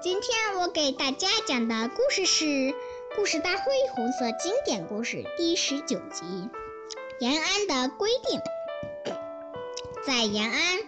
[0.00, 2.44] 今天我给大家讲的故事是
[3.16, 6.24] 《故事大会红色经典故事》第十九集
[7.18, 8.38] 《延安的规定》。
[10.06, 10.78] 在延安，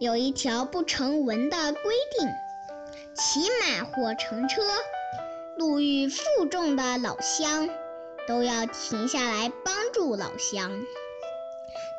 [0.00, 2.28] 有一条不成文的规定：
[3.14, 4.62] 骑马或乘车，
[5.56, 7.68] 路遇负重的老乡，
[8.26, 10.72] 都要停下来帮助老乡。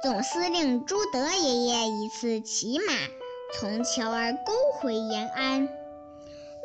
[0.03, 2.93] 总司令朱德爷爷一次骑马
[3.57, 5.69] 从乔儿沟回延安，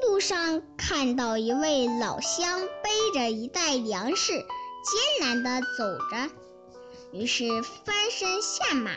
[0.03, 4.47] 路上看到一位老乡背着一袋粮食，艰
[5.21, 6.31] 难地走着，
[7.13, 8.93] 于是翻身下马，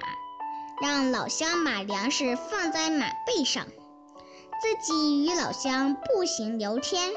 [0.82, 3.66] 让老乡把粮食放在马背上，
[4.62, 7.12] 自己与老乡步行聊天，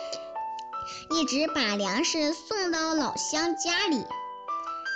[1.10, 4.04] 一直把粮食送到老乡家里。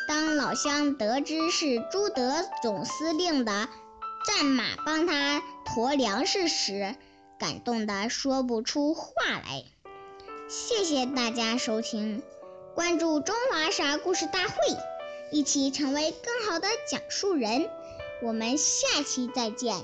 [0.09, 3.69] 当老乡得知是朱德总司令的
[4.27, 6.97] 战马帮他驮粮食时，
[7.41, 9.65] 感动的说不出话来。
[10.47, 12.23] 谢谢大家收听，
[12.75, 14.55] 关注中华啥故事大会，
[15.33, 17.71] 一起成为更好的讲述人。
[18.23, 19.75] 我们下期再见。